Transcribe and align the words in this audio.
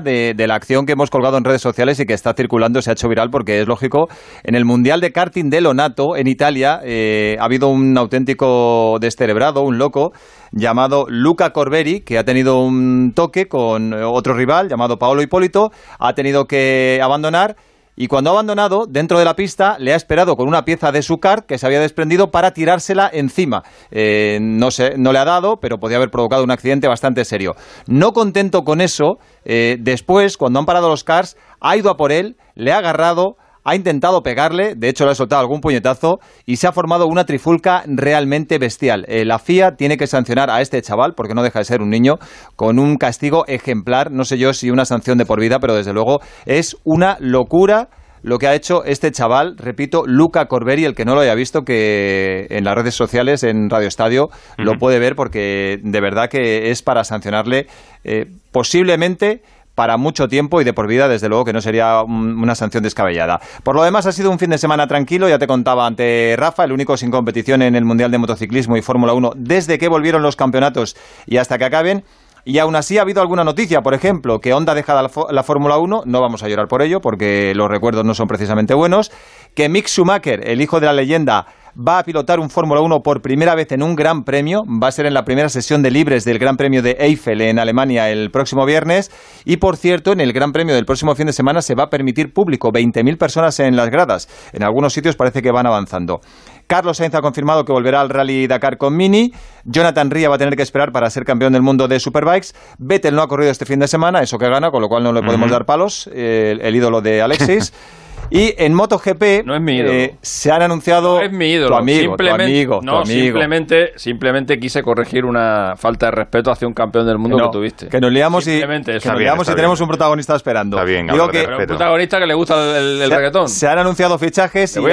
de, 0.00 0.34
la 0.46 0.54
acción 0.54 0.86
que 0.86 0.92
hemos 0.92 1.10
colgado 1.10 1.38
en 1.38 1.44
redes 1.44 1.62
sociales 1.62 2.00
y 2.00 2.06
que 2.06 2.14
está 2.14 2.34
circulando, 2.34 2.82
se 2.82 2.90
ha 2.90 2.94
hecho 2.94 3.08
viral 3.08 3.30
porque 3.30 3.60
es 3.60 3.68
lógico. 3.68 4.08
En 4.42 4.54
el 4.54 4.64
Mundial 4.64 5.00
de 5.00 5.12
Karting 5.12 5.50
de 5.50 5.60
Lonato, 5.60 6.16
en 6.16 6.26
Italia, 6.26 6.80
eh, 6.84 7.36
ha 7.38 7.44
habido 7.44 7.68
un 7.68 7.96
auténtico 7.96 8.98
descerebrado, 9.00 9.62
un 9.62 9.78
loco, 9.78 10.12
llamado 10.52 11.06
Luca 11.08 11.50
Corberi, 11.50 12.00
que 12.00 12.18
ha 12.18 12.24
tenido 12.24 12.60
un 12.60 13.12
toque 13.14 13.46
con 13.46 13.92
otro 13.92 14.34
rival 14.34 14.68
llamado 14.68 14.98
Paolo 14.98 15.22
Hipólito, 15.22 15.70
ha 15.98 16.12
tenido 16.14 16.46
que 16.46 17.00
abandonar 17.02 17.56
y 17.96 18.08
cuando 18.08 18.30
ha 18.30 18.32
abandonado, 18.32 18.86
dentro 18.88 19.18
de 19.18 19.24
la 19.24 19.36
pista, 19.36 19.76
le 19.78 19.92
ha 19.92 19.96
esperado 19.96 20.36
con 20.36 20.48
una 20.48 20.64
pieza 20.64 20.90
de 20.90 21.02
su 21.02 21.18
kart 21.18 21.46
que 21.46 21.58
se 21.58 21.66
había 21.66 21.80
desprendido 21.80 22.30
para 22.30 22.52
tirársela 22.52 23.08
encima. 23.12 23.62
Eh, 23.90 24.38
no, 24.40 24.70
sé, 24.70 24.94
no 24.96 25.12
le 25.12 25.20
ha 25.20 25.24
dado, 25.24 25.58
pero 25.60 25.78
podía 25.78 25.98
haber 25.98 26.10
provocado 26.10 26.42
un 26.42 26.50
accidente 26.50 26.88
bastante 26.88 27.24
serio. 27.24 27.54
No 27.86 28.12
contento 28.12 28.62
con 28.64 28.80
eso, 28.80 29.18
eh, 29.44 29.76
después, 29.78 30.36
cuando 30.36 30.58
han 30.58 30.66
parado 30.66 30.88
los 30.88 31.04
cars, 31.04 31.36
ha 31.60 31.76
ido 31.76 31.90
a 31.90 31.96
por 31.96 32.10
él, 32.10 32.36
le 32.54 32.72
ha 32.72 32.78
agarrado, 32.78 33.36
ha 33.64 33.74
intentado 33.74 34.22
pegarle, 34.22 34.74
de 34.76 34.88
hecho 34.88 35.04
le 35.04 35.12
ha 35.12 35.14
soltado 35.14 35.40
algún 35.40 35.60
puñetazo 35.60 36.18
y 36.46 36.56
se 36.56 36.66
ha 36.66 36.72
formado 36.72 37.06
una 37.06 37.24
trifulca 37.24 37.82
realmente 37.86 38.58
bestial. 38.58 39.04
Eh, 39.08 39.24
la 39.24 39.38
FIA 39.38 39.72
tiene 39.76 39.96
que 39.96 40.06
sancionar 40.06 40.50
a 40.50 40.60
este 40.60 40.80
chaval, 40.82 41.14
porque 41.16 41.34
no 41.34 41.42
deja 41.42 41.58
de 41.58 41.64
ser 41.64 41.80
un 41.80 41.90
niño, 41.90 42.14
con 42.56 42.78
un 42.78 42.96
castigo 42.96 43.44
ejemplar, 43.46 44.12
no 44.12 44.24
sé 44.24 44.38
yo 44.38 44.52
si 44.52 44.70
una 44.70 44.84
sanción 44.84 45.18
de 45.18 45.26
por 45.26 45.40
vida, 45.40 45.58
pero 45.58 45.74
desde 45.74 45.92
luego 45.92 46.20
es 46.44 46.76
una 46.84 47.16
locura 47.20 47.88
lo 48.24 48.38
que 48.38 48.46
ha 48.46 48.54
hecho 48.54 48.84
este 48.84 49.12
chaval, 49.12 49.54
repito, 49.58 50.04
Luca 50.06 50.46
Corberi, 50.46 50.86
el 50.86 50.94
que 50.94 51.04
no 51.04 51.14
lo 51.14 51.20
haya 51.20 51.34
visto, 51.34 51.60
que 51.60 52.46
en 52.48 52.64
las 52.64 52.74
redes 52.74 52.94
sociales, 52.94 53.42
en 53.42 53.68
Radio 53.68 53.86
Estadio, 53.86 54.28
lo 54.56 54.78
puede 54.78 54.98
ver 54.98 55.14
porque 55.14 55.78
de 55.82 56.00
verdad 56.00 56.30
que 56.30 56.70
es 56.70 56.82
para 56.82 57.04
sancionarle 57.04 57.66
eh, 58.02 58.24
posiblemente 58.50 59.42
para 59.74 59.96
mucho 59.96 60.28
tiempo 60.28 60.60
y 60.60 60.64
de 60.64 60.72
por 60.72 60.86
vida, 60.86 61.08
desde 61.08 61.28
luego 61.28 61.44
que 61.44 61.52
no 61.52 61.60
sería 61.60 62.02
una 62.02 62.54
sanción 62.54 62.82
descabellada. 62.82 63.40
Por 63.62 63.74
lo 63.74 63.82
demás, 63.82 64.06
ha 64.06 64.12
sido 64.12 64.30
un 64.30 64.38
fin 64.38 64.50
de 64.50 64.58
semana 64.58 64.86
tranquilo, 64.86 65.28
ya 65.28 65.38
te 65.38 65.46
contaba 65.46 65.86
ante 65.86 66.34
Rafa, 66.38 66.64
el 66.64 66.72
único 66.72 66.96
sin 66.96 67.10
competición 67.10 67.62
en 67.62 67.74
el 67.74 67.84
Mundial 67.84 68.10
de 68.10 68.18
Motociclismo 68.18 68.76
y 68.76 68.82
Fórmula 68.82 69.12
1 69.12 69.32
desde 69.36 69.78
que 69.78 69.88
volvieron 69.88 70.22
los 70.22 70.36
campeonatos 70.36 70.96
y 71.26 71.38
hasta 71.38 71.58
que 71.58 71.64
acaben. 71.64 72.04
Y 72.46 72.58
aún 72.58 72.76
así 72.76 72.98
ha 72.98 73.02
habido 73.02 73.22
alguna 73.22 73.42
noticia, 73.42 73.80
por 73.80 73.94
ejemplo, 73.94 74.38
que 74.40 74.52
Honda 74.52 74.74
deja 74.74 74.94
la, 74.94 75.10
la 75.30 75.42
Fórmula 75.42 75.78
1, 75.78 76.02
no 76.04 76.20
vamos 76.20 76.42
a 76.42 76.48
llorar 76.48 76.68
por 76.68 76.82
ello 76.82 77.00
porque 77.00 77.54
los 77.56 77.70
recuerdos 77.70 78.04
no 78.04 78.14
son 78.14 78.28
precisamente 78.28 78.74
buenos, 78.74 79.10
que 79.54 79.70
Mick 79.70 79.88
Schumacher, 79.88 80.46
el 80.46 80.60
hijo 80.60 80.78
de 80.78 80.86
la 80.86 80.92
leyenda, 80.92 81.46
va 81.76 81.98
a 81.98 82.04
pilotar 82.04 82.40
un 82.40 82.50
Fórmula 82.50 82.80
1 82.80 83.02
por 83.02 83.20
primera 83.20 83.54
vez 83.54 83.72
en 83.72 83.82
un 83.82 83.96
Gran 83.96 84.24
Premio. 84.24 84.62
Va 84.64 84.88
a 84.88 84.92
ser 84.92 85.06
en 85.06 85.14
la 85.14 85.24
primera 85.24 85.48
sesión 85.48 85.82
de 85.82 85.90
libres 85.90 86.24
del 86.24 86.38
Gran 86.38 86.56
Premio 86.56 86.82
de 86.82 86.96
Eiffel 87.00 87.40
en 87.40 87.58
Alemania 87.58 88.10
el 88.10 88.30
próximo 88.30 88.64
viernes. 88.64 89.10
Y 89.44 89.56
por 89.56 89.76
cierto, 89.76 90.12
en 90.12 90.20
el 90.20 90.32
Gran 90.32 90.52
Premio 90.52 90.74
del 90.74 90.86
próximo 90.86 91.14
fin 91.14 91.26
de 91.26 91.32
semana 91.32 91.62
se 91.62 91.74
va 91.74 91.84
a 91.84 91.90
permitir 91.90 92.32
público, 92.32 92.72
20.000 92.72 93.18
personas 93.18 93.58
en 93.60 93.76
las 93.76 93.90
gradas. 93.90 94.28
En 94.52 94.62
algunos 94.62 94.92
sitios 94.92 95.16
parece 95.16 95.42
que 95.42 95.50
van 95.50 95.66
avanzando. 95.66 96.20
Carlos 96.66 96.96
Sainz 96.96 97.14
ha 97.14 97.20
confirmado 97.20 97.64
que 97.64 97.72
volverá 97.72 98.00
al 98.00 98.08
Rally 98.08 98.46
Dakar 98.46 98.78
con 98.78 98.96
Mini. 98.96 99.32
Jonathan 99.64 100.10
Ria 100.10 100.28
va 100.28 100.36
a 100.36 100.38
tener 100.38 100.56
que 100.56 100.62
esperar 100.62 100.92
para 100.92 101.10
ser 101.10 101.24
campeón 101.24 101.52
del 101.52 101.62
mundo 101.62 101.88
de 101.88 102.00
Superbikes. 102.00 102.54
Vettel 102.78 103.14
no 103.14 103.22
ha 103.22 103.28
corrido 103.28 103.50
este 103.50 103.66
fin 103.66 103.80
de 103.80 103.88
semana, 103.88 104.22
eso 104.22 104.38
que 104.38 104.48
gana, 104.48 104.70
con 104.70 104.80
lo 104.80 104.88
cual 104.88 105.02
no 105.02 105.12
le 105.12 105.22
podemos 105.22 105.50
dar 105.50 105.66
palos. 105.66 106.06
el, 106.06 106.60
el 106.60 106.76
ídolo 106.76 107.00
de 107.00 107.20
Alexis. 107.20 107.72
Y 108.36 108.52
en 108.58 108.74
MotoGP 108.74 109.44
no 109.44 109.54
es 109.54 109.60
mi 109.60 109.78
eh, 109.80 110.16
se 110.20 110.50
han 110.50 110.60
anunciado 110.62 111.18
no 111.18 111.24
es 111.24 111.30
mi 111.30 111.52
ídolo. 111.52 111.68
tu 111.68 111.74
amigo, 111.76 112.00
simplemente, 112.00 112.42
tu 112.42 112.42
amigo, 112.44 112.80
no, 112.82 112.92
tu 112.92 112.98
amigo. 112.98 113.22
Simplemente, 113.26 113.92
simplemente 113.94 114.58
quise 114.58 114.82
corregir 114.82 115.24
una 115.24 115.74
falta 115.76 116.06
de 116.06 116.12
respeto 116.12 116.50
hacia 116.50 116.66
un 116.66 116.74
campeón 116.74 117.06
del 117.06 117.18
mundo 117.18 117.36
No, 117.38 117.44
que 117.46 117.52
tuviste. 117.52 117.88
Que 117.88 118.00
nos 118.00 118.10
liamos 118.10 118.44
y, 118.48 118.50
Simplemente 118.50 118.90
que 118.98 119.08
nos 119.08 119.18
bien, 119.18 119.18
liamos 119.18 119.48
y 119.48 119.54
tenemos 119.54 119.78
bien. 119.78 119.84
un 119.84 119.88
protagonista 119.88 120.34
esperando. 120.34 120.76
Está 120.76 120.84
bien, 120.84 121.06
Digo 121.06 121.28
que 121.28 121.46
un 121.46 121.64
protagonista 121.66 122.18
que 122.18 122.26
le 122.26 122.34
gusta 122.34 122.76
el, 122.76 123.02
el 123.02 123.08
se, 123.08 123.16
reggaetón. 123.16 123.48
se 123.48 123.68
han 123.68 123.78
anunciado 123.78 124.18
fichajes 124.18 124.76
y 124.76 124.80